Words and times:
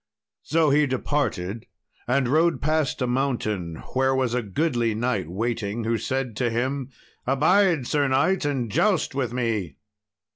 So 0.41 0.71
he 0.71 0.87
departed 0.87 1.67
and 2.07 2.27
rode 2.27 2.59
past 2.59 3.03
a 3.03 3.05
mountain 3.05 3.75
where 3.93 4.15
was 4.15 4.33
a 4.33 4.41
goodly 4.41 4.95
knight 4.95 5.29
waiting, 5.29 5.83
who 5.83 5.99
said 5.99 6.35
to 6.37 6.49
him, 6.49 6.89
"Abide, 7.27 7.85
Sir 7.85 8.07
knight, 8.07 8.43
and 8.43 8.71
joust 8.71 9.13
with 9.13 9.31
me!" 9.31 9.75